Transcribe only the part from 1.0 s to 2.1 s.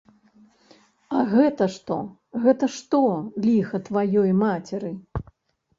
А гэта што,